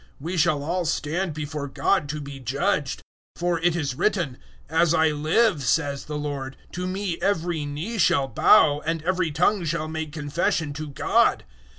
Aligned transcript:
We 0.19 0.35
shall 0.35 0.63
all 0.63 0.85
stand 0.85 1.35
before 1.35 1.67
God 1.67 2.09
to 2.09 2.19
be 2.19 2.39
judged; 2.39 3.01
014:011 3.35 3.39
for 3.39 3.59
it 3.59 3.75
is 3.75 3.93
written, 3.93 4.39
"`As 4.67 4.97
I 4.97 5.11
live,' 5.11 5.61
says 5.61 6.05
the 6.05 6.17
Lord, 6.17 6.57
`to 6.73 6.87
Me 6.89 7.19
every 7.21 7.65
knee 7.65 7.99
shall 7.99 8.27
bow, 8.27 8.81
and 8.83 9.03
every 9.03 9.29
tongue 9.29 9.63
shall 9.63 9.87
make 9.87 10.11
confession 10.11 10.73
to 10.73 10.87
God.'" 10.89 11.43